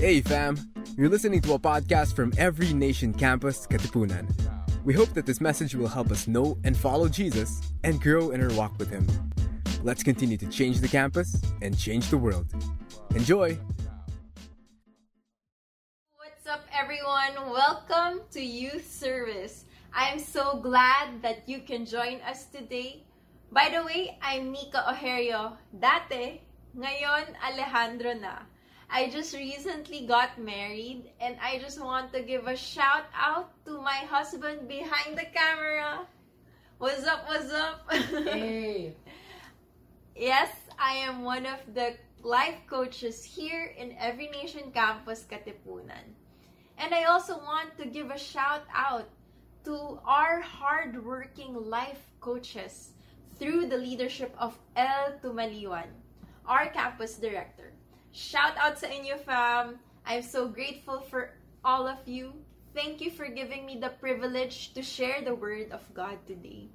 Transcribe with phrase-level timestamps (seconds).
[0.00, 0.56] Hey fam,
[0.96, 4.32] you're listening to a podcast from Every Nation Campus, Katipunan.
[4.82, 8.40] We hope that this message will help us know and follow Jesus and grow in
[8.40, 9.06] our walk with Him.
[9.84, 12.46] Let's continue to change the campus and change the world.
[13.14, 13.58] Enjoy!
[16.16, 17.52] What's up, everyone?
[17.52, 19.66] Welcome to Youth Service.
[19.92, 23.04] I'm so glad that you can join us today.
[23.52, 25.58] By the way, I'm Nika Ojerio.
[25.78, 26.40] Date,
[26.72, 28.48] ngayon Alejandro na.
[28.92, 33.80] I just recently got married and I just want to give a shout out to
[33.80, 36.06] my husband behind the camera.
[36.78, 37.22] What's up?
[37.28, 37.86] What's up?
[37.92, 38.94] Hey.
[40.16, 46.12] Yes, I am one of the life coaches here in Every Nation Campus, Katipunan.
[46.76, 49.08] And I also want to give a shout out
[49.64, 52.90] to our hardworking life coaches
[53.38, 55.88] through the leadership of El Tumaliwan,
[56.44, 57.69] our campus director.
[58.10, 59.78] Shout out sa inyo, fam!
[60.02, 62.34] I'm so grateful for all of you.
[62.74, 66.70] Thank you for giving me the privilege to share the word of God today.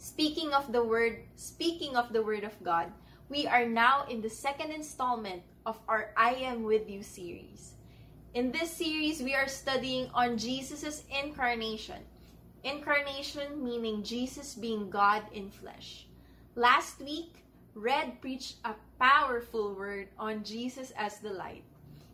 [0.00, 2.92] Speaking of the word, speaking of the word of God,
[3.28, 7.76] we are now in the second installment of our I am with you series.
[8.32, 12.00] In this series, we are studying on Jesus' incarnation.
[12.64, 16.08] Incarnation meaning Jesus being God in flesh.
[16.56, 17.43] Last week,
[17.74, 21.64] Red preached a powerful word on Jesus as the light.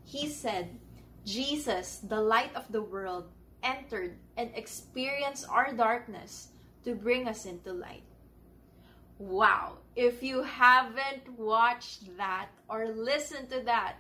[0.05, 0.81] He said,
[1.25, 3.29] Jesus, the light of the world,
[3.63, 6.49] entered and experienced our darkness
[6.85, 8.05] to bring us into light.
[9.19, 9.79] Wow!
[9.97, 13.97] If you haven't watched that or listened to that,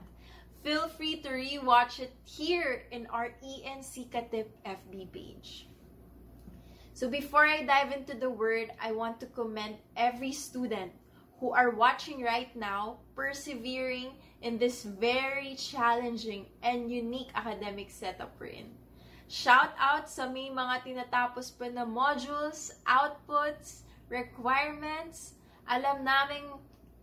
[0.65, 5.69] feel free to rewatch it here in our ENC Katip FB page.
[6.95, 10.93] So before I dive into the word, I want to commend every student
[11.41, 18.53] who are watching right now, persevering in this very challenging and unique academic setup we're
[18.53, 18.69] in.
[19.27, 25.39] Shout out sa may mga tinatapos pa na modules, outputs, requirements.
[25.65, 26.45] Alam namin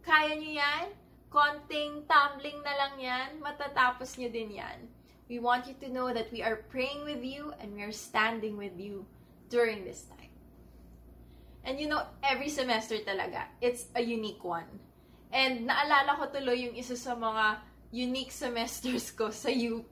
[0.06, 0.86] kaya nyo yan.
[1.32, 3.30] Konting tumbling na lang yan.
[3.40, 4.86] Matatapos nyo din yan.
[5.32, 8.56] We want you to know that we are praying with you and we are standing
[8.56, 9.08] with you
[9.52, 10.27] during this time.
[11.68, 14.72] And you know, every semester talaga, it's a unique one.
[15.36, 17.60] And naalala ko tuloy yung isa sa mga
[17.92, 19.92] unique semesters ko sa UP.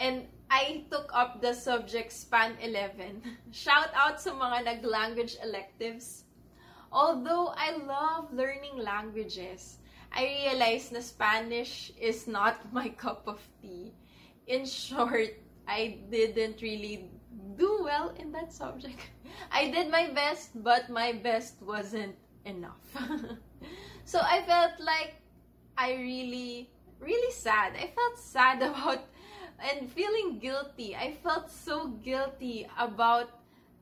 [0.00, 3.20] And I took up the subject Span 11.
[3.52, 6.24] Shout out sa mga nag-language electives.
[6.88, 13.92] Although I love learning languages, I realized na Spanish is not my cup of tea.
[14.48, 15.36] In short,
[15.68, 17.12] I didn't really
[17.56, 19.10] do well in that subject.
[19.52, 22.84] I did my best, but my best wasn't enough.
[24.04, 25.14] so I felt like
[25.76, 27.74] I really, really sad.
[27.76, 29.04] I felt sad about
[29.58, 30.94] and feeling guilty.
[30.94, 33.30] I felt so guilty about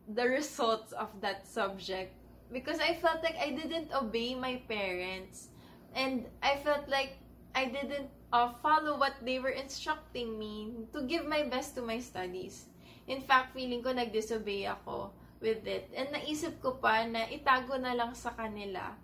[0.09, 2.15] the results of that subject
[2.53, 5.49] because I felt like I didn't obey my parents
[5.95, 7.19] and I felt like
[7.55, 11.99] I didn't uh, follow what they were instructing me to give my best to my
[11.99, 12.66] studies.
[13.06, 15.91] In fact, feeling ko nag-disobey ako with it.
[15.94, 18.99] And naisip ko pa na itago na lang sa kanila.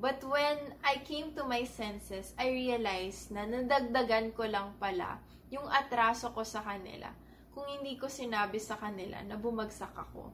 [0.00, 5.20] But when I came to my senses, I realized na nadagdagan ko lang pala
[5.52, 7.12] yung atraso ko sa kanila
[7.52, 10.32] kung hindi ko sinabi sa kanila na bumagsak ako.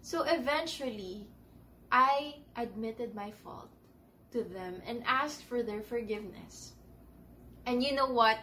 [0.00, 1.28] So eventually,
[1.92, 3.68] I admitted my fault
[4.32, 6.72] to them and asked for their forgiveness.
[7.68, 8.40] And you know what?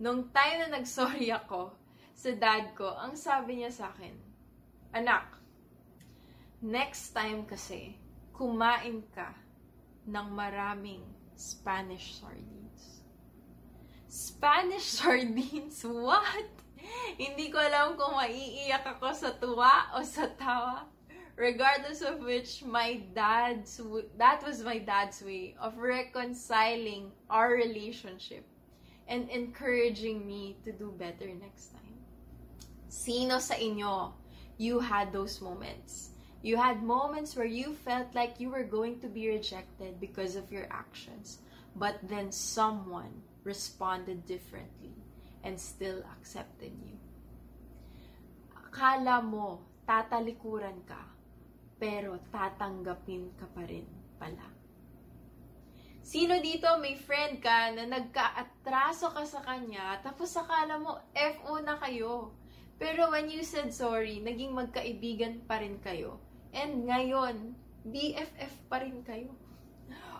[0.00, 1.76] Nung time na nagsorry ako
[2.20, 4.12] sa dad ko, ang sabi niya sa akin,
[4.92, 5.40] Anak,
[6.60, 7.96] next time kasi,
[8.36, 9.32] kumain ka
[10.04, 11.00] ng maraming
[11.32, 13.08] Spanish sardines.
[14.04, 15.80] Spanish sardines?
[15.80, 16.52] What?
[17.16, 20.92] Hindi ko alam kung maiiyak ako sa tuwa o sa tawa.
[21.40, 23.80] Regardless of which, my dad's,
[24.20, 28.44] that was my dad's way of reconciling our relationship
[29.08, 31.79] and encouraging me to do better next time.
[32.90, 34.10] Sino sa inyo,
[34.58, 36.10] you had those moments?
[36.42, 40.50] You had moments where you felt like you were going to be rejected because of
[40.50, 41.38] your actions,
[41.78, 43.14] but then someone
[43.46, 44.90] responded differently
[45.46, 46.98] and still accepted you.
[48.58, 51.06] Akala mo, tatalikuran ka,
[51.78, 53.86] pero tatanggapin ka pa rin
[54.18, 54.50] pala.
[56.02, 61.78] Sino dito may friend ka na nagka-atraso ka sa kanya, tapos akala mo, FO na
[61.78, 62.34] kayo.
[62.80, 66.16] Pero when you said sorry, naging magkaibigan pa rin kayo.
[66.56, 67.52] And ngayon,
[67.84, 69.36] BFF pa rin kayo.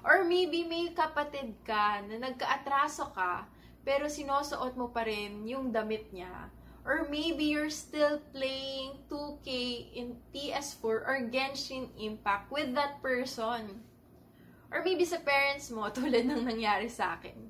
[0.04, 3.48] Or maybe may kapatid ka na nagka-atraso ka,
[3.80, 6.52] pero sinusuot mo pa rin yung damit niya.
[6.84, 9.48] Or maybe you're still playing 2K
[9.92, 13.84] in PS4 or Genshin Impact with that person.
[14.72, 17.50] Or maybe sa parents mo, tulad ng nangyari sa akin.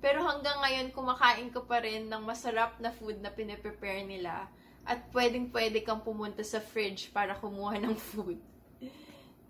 [0.00, 4.46] Pero hanggang ngayon, kumakain ka pa rin ng masarap na food na piniprepare nila
[4.86, 8.38] at pwedeng-pwede kang pumunta sa fridge para kumuha ng food.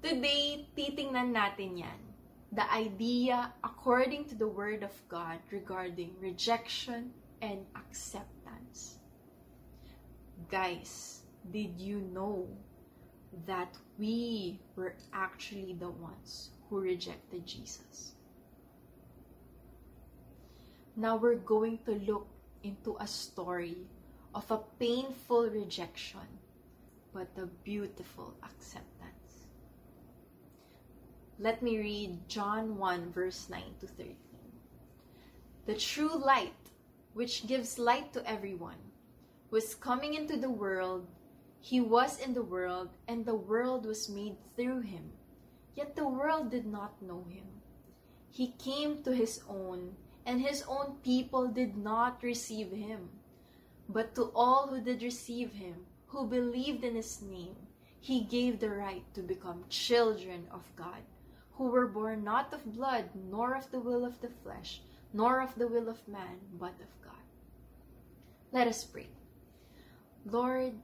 [0.01, 2.01] Today, titingnan natin yan.
[2.55, 7.13] The idea according to the Word of God regarding rejection
[7.43, 9.03] and acceptance.
[10.49, 12.49] Guys, did you know
[13.45, 18.16] that we were actually the ones who rejected Jesus?
[20.99, 22.27] Now we're going to look
[22.63, 23.77] into a story
[24.35, 26.25] of a painful rejection,
[27.13, 29.45] but a beautiful acceptance.
[31.39, 34.17] Let me read John 1, verse 9 to 13.
[35.67, 36.57] The true light,
[37.13, 38.81] which gives light to everyone,
[39.51, 41.07] was coming into the world.
[41.61, 45.13] He was in the world, and the world was made through him.
[45.75, 47.45] Yet the world did not know him.
[48.31, 53.09] He came to his own, and his own people did not receive him.
[53.89, 57.55] But to all who did receive him, who believed in his name,
[58.01, 61.03] he gave the right to become children of God,
[61.53, 64.83] who were born not of blood, nor of the will of the flesh,
[65.13, 67.27] nor of the will of man, but of God.
[68.51, 69.09] Let us pray.
[70.25, 70.75] Lord,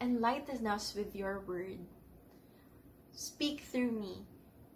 [0.00, 1.78] enlighten us with your word.
[3.12, 4.26] Speak through me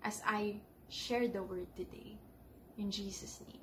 [0.05, 2.19] as I share the word today.
[2.79, 3.56] In Jesus' name.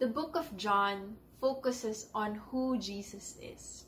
[0.00, 3.84] The book of John focuses on who Jesus is.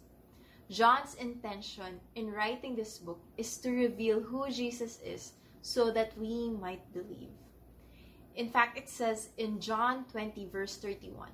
[0.68, 5.32] John's intention in writing this book is to reveal who Jesus is
[5.62, 7.32] so that we might believe.
[8.36, 11.30] In fact, it says in John 20, verse 31,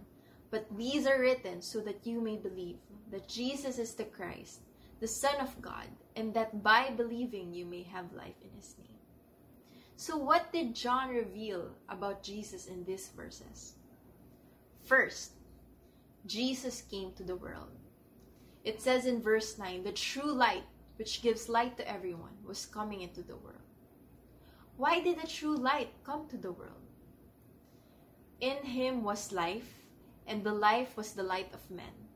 [0.53, 2.77] But these are written so that you may believe
[3.11, 4.61] that Jesus is the Christ,
[5.01, 8.95] the Son of God, and that by believing you may have life in his name.
[9.97, 13.75] So, what did John reveal about Jesus in these verses?
[14.89, 15.33] First,
[16.25, 17.77] Jesus came to the world.
[18.65, 20.65] It says in verse 9, the true light,
[20.97, 23.69] which gives light to everyone, was coming into the world.
[24.79, 26.89] Why did the true light come to the world?
[28.41, 29.85] In him was life,
[30.27, 32.09] and the life was the light of men.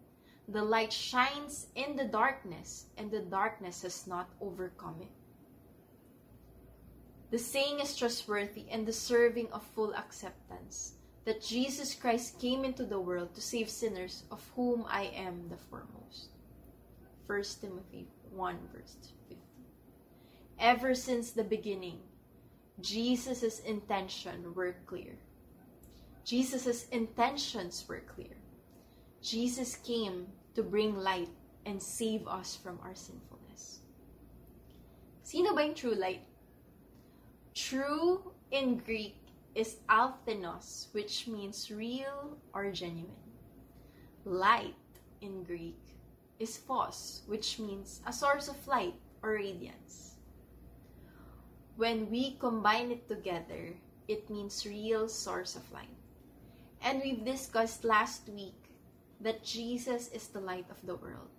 [0.49, 5.13] The light shines in the darkness, and the darkness has not overcome it.
[7.31, 13.01] The saying is trustworthy and deserving of full acceptance that Jesus Christ came into the
[13.01, 16.31] world to save sinners, of whom I am the foremost.
[17.27, 18.97] 1 Timothy 1 verse
[19.29, 19.39] 15.
[20.59, 22.01] Ever since the beginning,
[22.81, 25.19] Jesus' intention were clear.
[26.25, 28.37] Jesus' intentions were clear.
[29.23, 31.31] Jesus came to bring light
[31.67, 33.81] and save us from our sinfulness.
[35.23, 36.23] Sino ba yung true light?
[37.55, 39.22] True in Greek
[39.55, 43.31] is alphenos, which means real or genuine.
[44.25, 44.75] Light
[45.21, 45.79] in Greek
[46.39, 50.15] is phos, which means a source of light or radiance.
[51.77, 53.75] When we combine it together,
[54.09, 55.97] it means real source of light.
[56.83, 58.71] And we've discussed last week
[59.21, 61.31] that Jesus is the light of the world.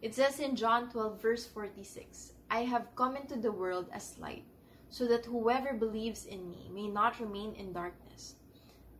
[0.00, 4.44] It says in John 12, verse 46, I have come into the world as light
[4.92, 8.34] so that whoever believes in me may not remain in darkness.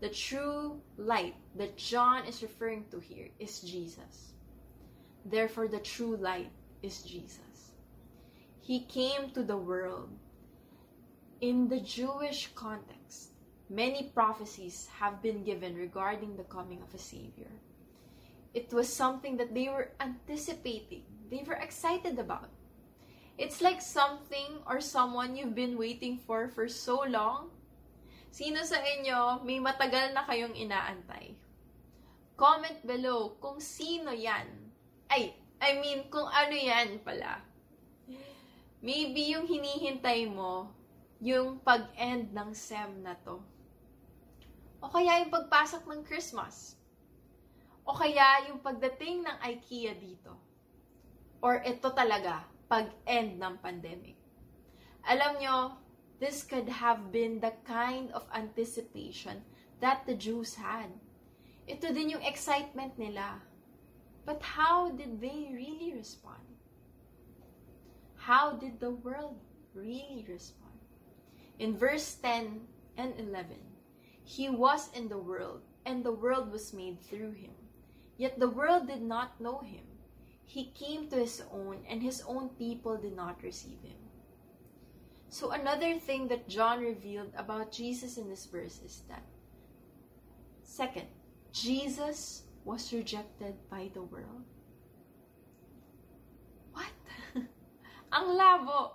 [0.00, 4.32] The true light that John is referring to here is Jesus.
[5.26, 6.50] Therefore, the true light
[6.82, 7.76] is Jesus.
[8.62, 10.08] He came to the world.
[11.42, 13.32] In the Jewish context,
[13.68, 17.52] many prophecies have been given regarding the coming of a Savior.
[18.54, 22.49] It was something that they were anticipating, they were excited about.
[23.41, 27.49] It's like something or someone you've been waiting for for so long.
[28.29, 31.33] Sino sa inyo may matagal na kayong inaantay?
[32.37, 34.49] Comment below kung sino yan.
[35.09, 37.41] Ay, I mean, kung ano yan pala.
[38.83, 40.69] Maybe yung hinihintay mo,
[41.23, 43.39] yung pag-end ng SEM na to.
[44.83, 46.75] O kaya yung pagpasok ng Christmas.
[47.87, 50.35] O kaya yung pagdating ng IKEA dito.
[51.39, 54.17] Or ito talaga, pag-end ng pandemic.
[55.05, 55.57] Alam nyo,
[56.25, 59.45] this could have been the kind of anticipation
[59.85, 60.88] that the Jews had.
[61.69, 63.45] Ito din yung excitement nila.
[64.25, 66.49] But how did they really respond?
[68.17, 69.37] How did the world
[69.76, 70.81] really respond?
[71.61, 72.64] In verse 10
[72.97, 73.61] and 11,
[74.25, 77.52] He was in the world, and the world was made through him.
[78.17, 79.91] Yet the world did not know him.
[80.46, 83.96] He came to his own, and his own people did not receive him.
[85.28, 89.25] So, another thing that John revealed about Jesus in this verse is that
[90.62, 91.06] second,
[91.52, 94.44] Jesus was rejected by the world.
[96.72, 96.92] What?
[98.12, 98.92] Ang labo!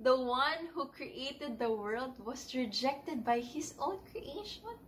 [0.00, 4.78] The one who created the world was rejected by his own creation.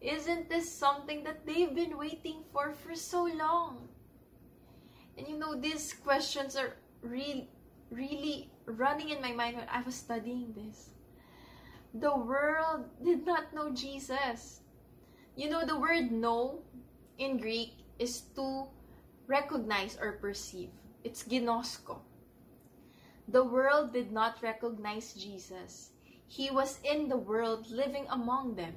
[0.00, 3.88] Isn't this something that they've been waiting for for so long?
[5.16, 7.48] And you know, these questions are really,
[7.90, 10.90] really running in my mind when I was studying this.
[11.94, 14.60] The world did not know Jesus.
[15.34, 16.62] You know, the word know
[17.18, 18.68] in Greek is to
[19.26, 20.70] recognize or perceive.
[21.04, 22.00] It's ginosko.
[23.28, 25.90] The world did not recognize Jesus.
[26.28, 28.74] He was in the world living among them,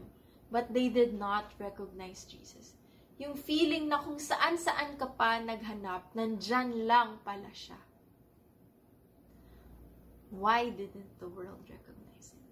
[0.51, 2.78] but they did not recognize Jesus.
[3.19, 7.75] Yung feeling na kung saan-saan ka pa naghanap, nandyan lang pala siya.
[10.31, 12.47] Why didn't the world recognize him?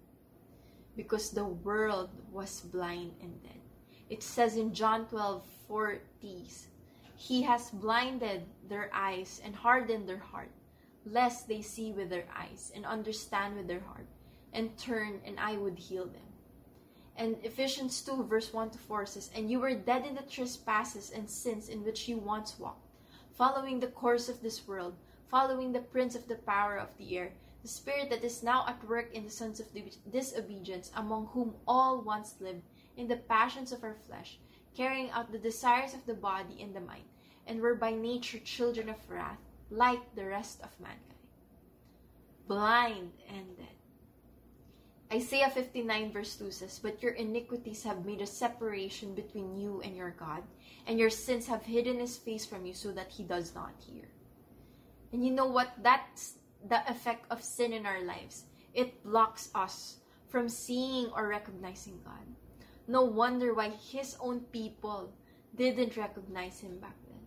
[0.92, 3.64] Because the world was blind and dead.
[4.12, 6.04] It says in John 12 40,
[7.16, 10.52] He has blinded their eyes and hardened their heart,
[11.08, 14.08] lest they see with their eyes and understand with their heart,
[14.52, 16.28] and turn, and I would heal them.
[17.18, 21.10] And Ephesians 2, verse 1 to 4 says, And you were dead in the trespasses
[21.10, 22.86] and sins in which you once walked,
[23.32, 24.94] following the course of this world,
[25.28, 27.32] following the prince of the power of the air,
[27.62, 29.66] the spirit that is now at work in the sons of
[30.12, 32.62] disobedience, among whom all once lived
[32.96, 34.38] in the passions of our flesh,
[34.76, 37.04] carrying out the desires of the body and the mind,
[37.48, 41.02] and were by nature children of wrath, like the rest of mankind.
[42.46, 43.77] Blind and dead.
[45.12, 49.96] Isaiah 59 verse 2 says, But your iniquities have made a separation between you and
[49.96, 50.42] your God,
[50.86, 54.04] and your sins have hidden his face from you so that he does not hear.
[55.12, 55.72] And you know what?
[55.82, 56.34] That's
[56.68, 58.44] the effect of sin in our lives.
[58.74, 59.96] It blocks us
[60.28, 62.26] from seeing or recognizing God.
[62.86, 65.12] No wonder why his own people
[65.56, 67.18] didn't recognize him back then.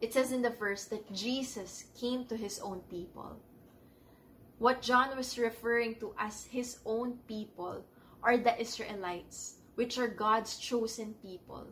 [0.00, 3.40] It says in the verse that Jesus came to his own people.
[4.60, 7.82] What John was referring to as his own people
[8.22, 11.66] are the Israelites, which are God's chosen people.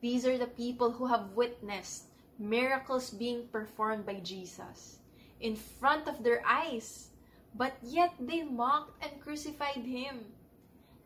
[0.00, 2.04] These are the people who have witnessed
[2.38, 5.00] miracles being performed by Jesus
[5.40, 7.10] in front of their eyes,
[7.56, 10.30] but yet they mocked and crucified him.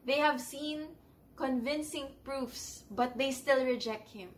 [0.04, 0.88] They have seen
[1.37, 4.28] convincing proofs, but they still reject him.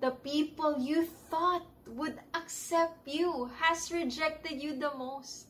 [0.00, 5.48] The people you thought would accept you has rejected you the most.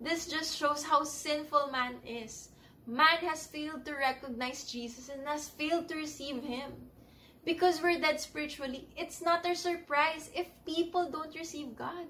[0.00, 2.50] This just shows how sinful man is.
[2.86, 6.72] Man has failed to recognize Jesus and has failed to receive him.
[7.44, 12.06] Because we're dead spiritually, it's not a surprise if people don't receive God.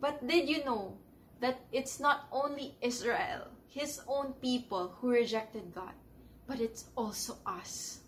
[0.00, 0.96] But did you know
[1.40, 5.94] that it's not only Israel, his own people, who rejected God,
[6.46, 8.00] but it's also us?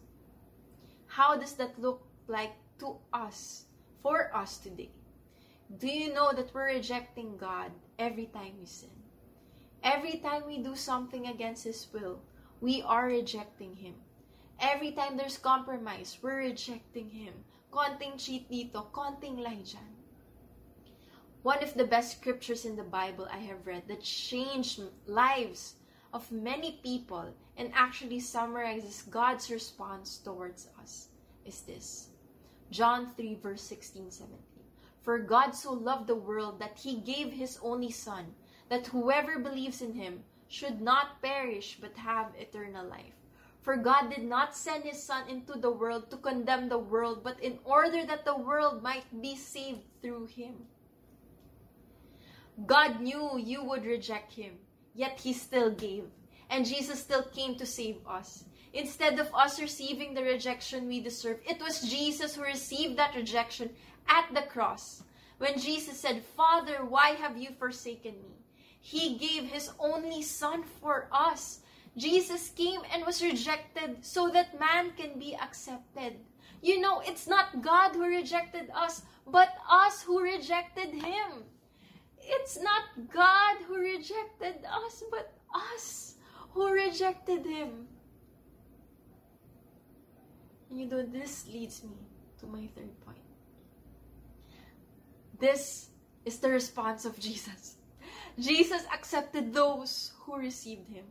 [1.07, 3.67] How does that look like to us,
[4.03, 4.91] for us today?
[5.79, 8.95] Do you know that we're rejecting God every time we sin?
[9.83, 12.21] Every time we do something against His will,
[12.61, 13.95] we are rejecting Him.
[14.61, 17.35] Every time there's compromise, we're rejecting Him.
[17.73, 19.65] Konting cheat dito, konting lie.
[21.43, 25.75] One of the best scriptures in the Bible I have read that changed lives
[26.13, 31.09] of many people and actually summarizes God's response towards us
[31.45, 32.11] is this
[32.71, 34.54] John 3, verse 16 17.
[35.05, 38.35] For God so loved the world that he gave his only Son,
[38.71, 43.13] that whoever believes in him should not perish but have eternal life.
[43.61, 47.39] For God did not send his Son into the world to condemn the world, but
[47.41, 50.55] in order that the world might be saved through him.
[52.65, 54.55] God knew you would reject him,
[54.95, 56.05] yet he still gave.
[56.49, 58.45] And Jesus still came to save us.
[58.73, 63.71] Instead of us receiving the rejection we deserve, it was Jesus who received that rejection
[64.09, 65.03] at the cross.
[65.39, 68.35] When Jesus said, Father, why have you forsaken me?
[68.81, 71.61] He gave his only son for us.
[71.97, 76.17] Jesus came and was rejected so that man can be accepted.
[76.61, 81.45] You know, it's not God who rejected us, but us who rejected him.
[82.21, 82.83] It's not
[83.13, 86.15] God who rejected us, but us
[86.53, 87.87] who rejected him.
[90.71, 91.97] You know, this leads me
[92.41, 93.24] to my third point.
[95.39, 95.89] This
[96.25, 97.77] is the response of Jesus.
[98.39, 101.05] Jesus accepted those who received him.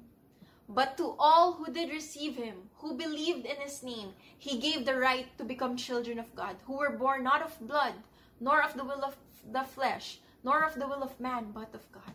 [0.69, 4.97] But to all who did receive him, who believed in his name, he gave the
[4.97, 7.93] right to become children of God, who were born not of blood,
[8.39, 9.15] nor of the will of
[9.51, 12.13] the flesh, nor of the will of man, but of God.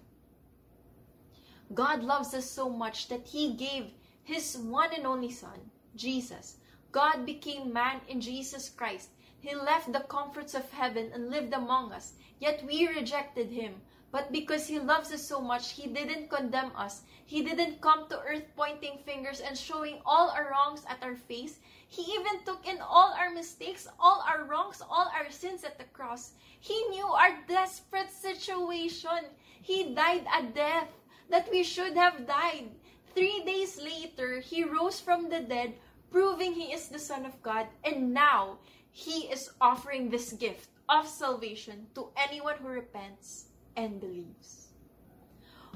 [1.75, 3.93] God loves us so much that he gave
[4.25, 6.57] his one and only Son, Jesus.
[6.93, 9.11] God became man in Jesus Christ.
[9.41, 13.83] He left the comforts of heaven and lived among us, yet we rejected him.
[14.11, 17.03] But because he loves us so much, he didn't condemn us.
[17.27, 21.59] He didn't come to earth pointing fingers and showing all our wrongs at our face.
[21.87, 25.85] He even took in all our mistakes, all our wrongs, all our sins at the
[25.85, 26.33] cross.
[26.59, 29.29] He knew our desperate situation.
[29.61, 30.89] He died a death
[31.29, 32.71] that we should have died.
[33.15, 35.75] Three days later, he rose from the dead,
[36.11, 37.67] proving he is the Son of God.
[37.85, 38.59] And now,
[38.91, 43.47] he is offering this gift of salvation to anyone who repents
[43.77, 44.69] and believes.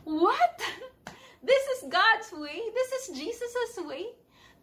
[0.05, 0.61] What?
[1.43, 2.62] This is God's way.
[2.73, 4.15] This is Jesus' way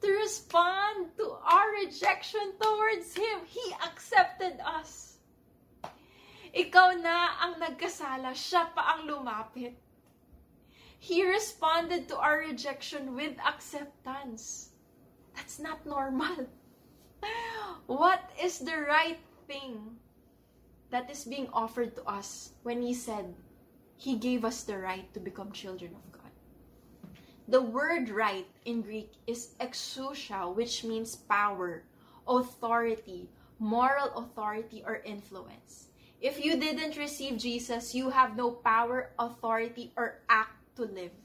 [0.02, 3.44] to respond to our rejection towards Him.
[3.46, 5.20] He accepted us.
[6.56, 9.76] Ikaw na ang nagkasala, siya pa ang lumapit.
[10.98, 14.69] He responded to our rejection with acceptance.
[15.40, 16.52] That's not normal.
[17.88, 19.18] What is the right
[19.48, 19.96] thing
[20.92, 23.34] that is being offered to us when He said
[23.96, 26.36] He gave us the right to become children of God.
[27.48, 31.84] The word right in Greek is exousia, which means power,
[32.28, 33.30] authority,
[33.60, 35.88] moral authority, or influence.
[36.20, 41.16] If you didn't receive Jesus, you have no power, authority, or act to live.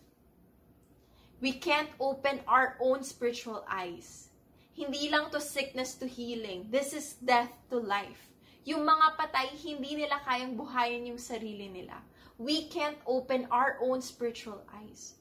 [1.44, 4.32] We can't open our own spiritual eyes.
[4.72, 6.72] Hindi lang to sickness to healing.
[6.72, 8.32] This is death to life.
[8.64, 12.00] Yung mga patay, hindi nila kayang buhayin yung sarili nila.
[12.40, 15.20] We can't open our own spiritual eyes.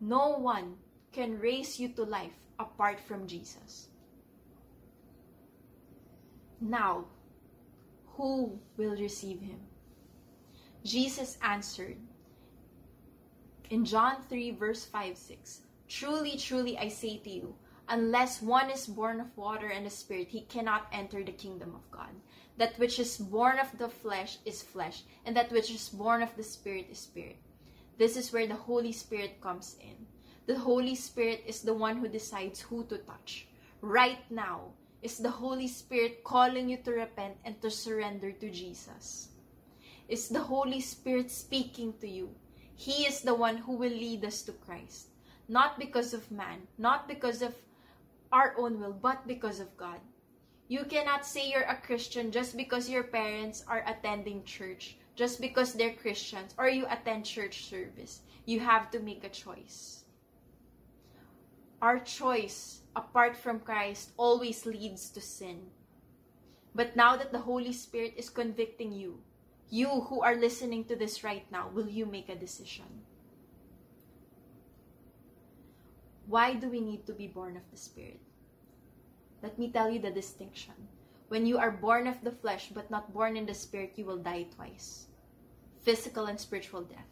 [0.00, 0.80] No one
[1.12, 3.92] can raise you to life apart from Jesus.
[6.64, 7.12] Now,
[8.16, 9.60] who will receive him?
[10.80, 12.00] Jesus answered
[13.68, 17.54] in John 3, verse 5 6 Truly, truly, I say to you,
[17.88, 21.90] unless one is born of water and the Spirit, he cannot enter the kingdom of
[21.90, 22.10] God.
[22.58, 26.36] That which is born of the flesh is flesh, and that which is born of
[26.36, 27.38] the Spirit is spirit.
[27.96, 30.06] This is where the Holy Spirit comes in.
[30.46, 33.48] The Holy Spirit is the one who decides who to touch.
[33.80, 34.72] Right now
[35.02, 39.28] is the Holy Spirit calling you to repent and to surrender to Jesus.
[40.08, 42.34] Is the Holy Spirit speaking to you?
[42.74, 45.08] He is the one who will lead us to Christ.
[45.48, 47.54] Not because of man, not because of
[48.30, 50.00] our own will, but because of God.
[50.68, 55.72] You cannot say you're a Christian just because your parents are attending church, just because
[55.72, 58.20] they're Christians, or you attend church service.
[58.44, 60.04] You have to make a choice.
[61.80, 65.70] Our choice, apart from Christ, always leads to sin.
[66.74, 69.22] But now that the Holy Spirit is convicting you,
[69.70, 73.07] you who are listening to this right now, will you make a decision?
[76.28, 78.20] Why do we need to be born of the Spirit?
[79.42, 80.74] Let me tell you the distinction.
[81.28, 84.18] When you are born of the flesh but not born in the spirit, you will
[84.18, 85.08] die twice
[85.80, 87.08] physical and spiritual death.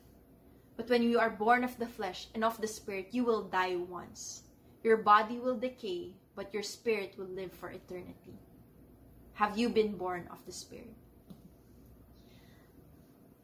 [0.76, 3.76] But when you are born of the flesh and of the spirit, you will die
[3.76, 4.42] once.
[4.82, 8.36] Your body will decay, but your spirit will live for eternity.
[9.34, 10.92] Have you been born of the spirit?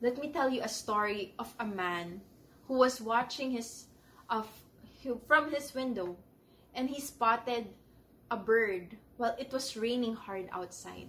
[0.03, 2.21] Let me tell you a story of a man
[2.67, 3.87] who was watching his
[4.29, 4.49] of
[5.27, 6.17] from his window
[6.75, 7.67] and he spotted
[8.31, 11.09] a bird while it was raining hard outside.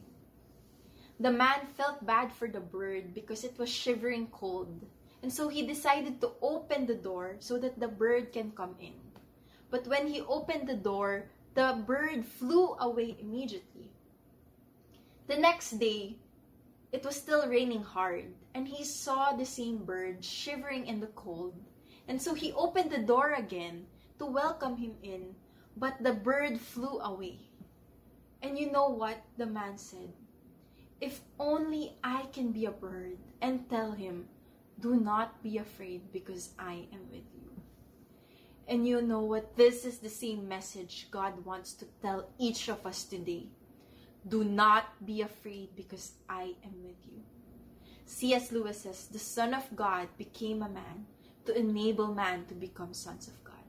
[1.19, 4.82] The man felt bad for the bird because it was shivering cold,
[5.21, 8.99] and so he decided to open the door so that the bird can come in.
[9.69, 13.89] But when he opened the door, the bird flew away immediately.
[15.27, 16.17] The next day,
[16.91, 21.56] it was still raining hard, and he saw the same bird shivering in the cold.
[22.07, 23.85] And so he opened the door again
[24.19, 25.35] to welcome him in,
[25.77, 27.39] but the bird flew away.
[28.41, 30.11] And you know what the man said?
[30.99, 34.27] If only I can be a bird and tell him,
[34.79, 37.49] do not be afraid because I am with you.
[38.67, 39.55] And you know what?
[39.55, 43.47] This is the same message God wants to tell each of us today.
[44.27, 47.21] Do not be afraid because I am with you.
[48.05, 48.51] C.S.
[48.51, 51.05] Lewis says, the Son of God became a man
[51.45, 53.67] to enable man to become sons of God.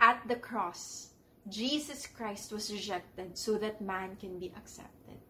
[0.00, 1.12] At the cross,
[1.48, 5.20] Jesus Christ was rejected so that man can be accepted.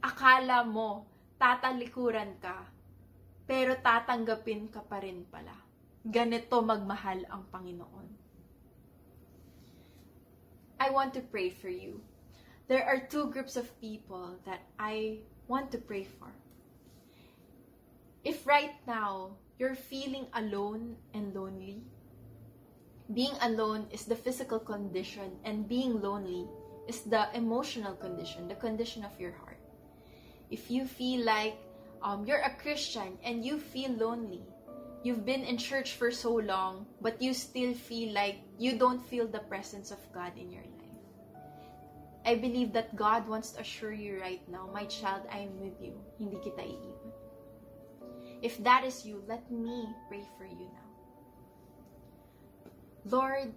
[0.00, 1.04] Akala mo,
[1.40, 2.68] tatalikuran ka,
[3.44, 5.72] pero tatanggapin ka pa rin pala.
[6.02, 8.06] ganito magmahal ang Panginoon.
[10.82, 12.02] I want to pray for you.
[12.66, 16.34] There are two groups of people that I want to pray for.
[18.26, 21.82] If right now you're feeling alone and lonely,
[23.12, 26.46] being alone is the physical condition, and being lonely
[26.88, 29.60] is the emotional condition, the condition of your heart.
[30.50, 31.56] If you feel like
[32.02, 34.42] um, you're a Christian and you feel lonely,
[35.02, 39.26] you've been in church for so long, but you still feel like you don't feel
[39.26, 40.72] the presence of God in your life.
[42.24, 45.74] I believe that God wants to assure you right now, my child, I am with
[45.82, 45.98] you.
[46.18, 46.62] Hindi kita.
[48.42, 50.90] If that is you, let me pray for you now.
[53.06, 53.54] Lord,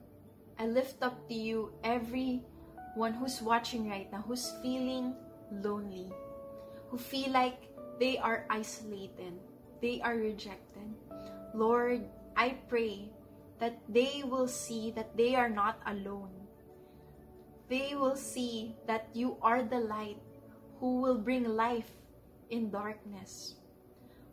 [0.57, 5.15] I lift up to you everyone who's watching right now, who's feeling
[5.51, 6.13] lonely,
[6.89, 7.67] who feel like
[7.99, 9.33] they are isolated,
[9.81, 10.93] they are rejected.
[11.53, 12.05] Lord,
[12.37, 13.09] I pray
[13.59, 16.29] that they will see that they are not alone.
[17.69, 20.21] They will see that you are the light
[20.79, 21.89] who will bring life
[22.49, 23.55] in darkness.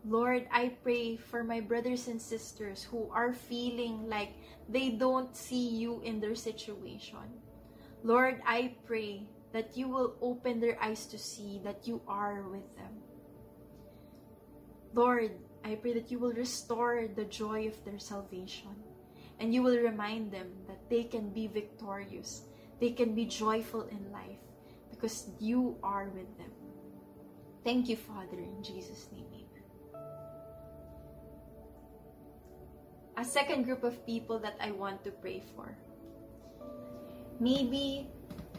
[0.04, 4.34] Lord, I pray for my brothers and sisters who are feeling like
[4.68, 7.38] they don't see you in their situation.
[8.02, 12.66] Lord, I pray that you will open their eyes to see that you are with
[12.74, 12.98] them.
[14.92, 15.30] Lord,
[15.64, 18.74] I pray that you will restore the joy of their salvation
[19.38, 22.42] and you will remind them that they can be victorious,
[22.80, 24.42] they can be joyful in life
[24.90, 26.50] because you are with them.
[27.62, 29.41] Thank you, Father, in Jesus' name.
[33.16, 35.76] A second group of people that I want to pray for.
[37.40, 38.08] Maybe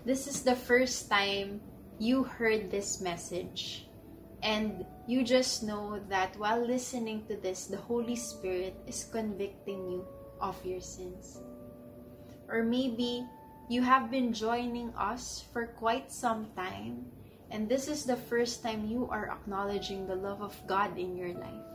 [0.06, 1.62] this is the first time
[2.00, 3.88] you heard this message
[4.44, 10.06] and you just know that while listening to this, the Holy Spirit is convicting you
[10.42, 11.40] of your sins.
[12.50, 13.26] Or maybe
[13.70, 17.08] you have been joining us for quite some time,
[17.52, 21.32] and this is the first time you are acknowledging the love of God in your
[21.32, 21.73] life.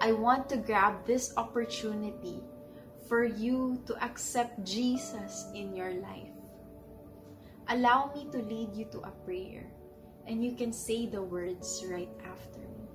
[0.00, 2.42] I want to grab this opportunity
[3.08, 6.34] for you to accept Jesus in your life.
[7.68, 9.66] Allow me to lead you to a prayer
[10.26, 12.88] and you can say the words right after me.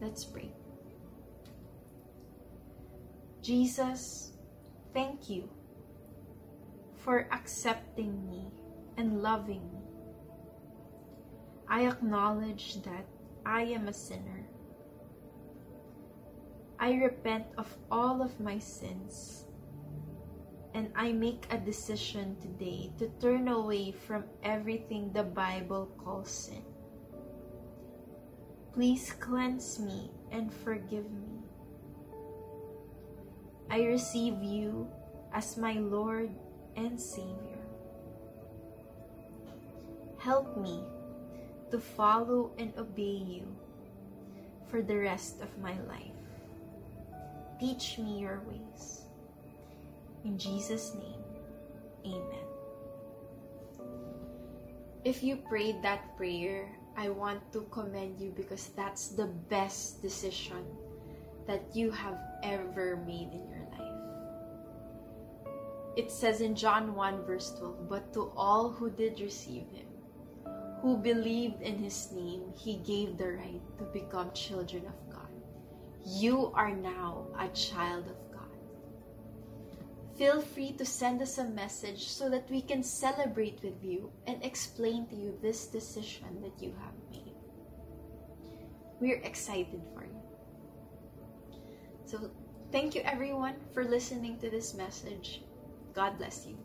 [0.00, 0.52] Let's pray.
[3.42, 4.32] Jesus,
[4.92, 5.48] thank you
[6.96, 8.48] for accepting me
[8.96, 9.84] and loving me.
[11.68, 13.06] I acknowledge that
[13.44, 14.43] I am a sinner.
[16.78, 19.44] I repent of all of my sins
[20.74, 26.62] and I make a decision today to turn away from everything the Bible calls sin.
[28.74, 31.46] Please cleanse me and forgive me.
[33.70, 34.90] I receive you
[35.32, 36.30] as my Lord
[36.74, 37.62] and Savior.
[40.18, 40.82] Help me
[41.70, 43.46] to follow and obey you
[44.66, 46.23] for the rest of my life.
[47.60, 49.02] Teach me your ways.
[50.24, 51.24] In Jesus' name,
[52.06, 52.44] Amen.
[55.04, 60.64] If you prayed that prayer, I want to commend you because that's the best decision
[61.46, 63.94] that you have ever made in your life.
[65.96, 69.86] It says in John 1, verse 12, But to all who did receive him,
[70.82, 75.13] who believed in his name, he gave the right to become children of God.
[76.06, 78.44] You are now a child of God.
[80.16, 84.42] Feel free to send us a message so that we can celebrate with you and
[84.44, 87.34] explain to you this decision that you have made.
[89.00, 90.22] We're excited for you.
[92.04, 92.30] So,
[92.70, 95.42] thank you everyone for listening to this message.
[95.94, 96.58] God bless you.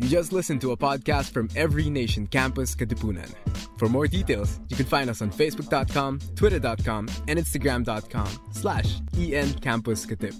[0.00, 3.30] You just listened to a podcast from Every Nation Campus Katipunan.
[3.76, 10.06] For more details, you can find us on Facebook.com, Twitter.com, and Instagram.com slash EN Campus
[10.06, 10.34] Katip.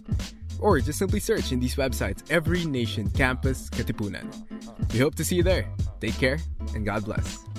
[0.61, 4.33] Or just simply search in these websites Every Nation Campus Katipunan.
[4.95, 5.71] We hope to see you there.
[6.01, 6.39] Take care
[6.75, 7.50] and God bless.